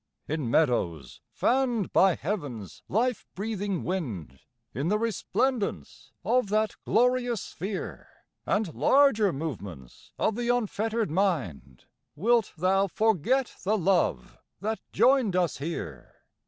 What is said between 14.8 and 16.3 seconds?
joined us here?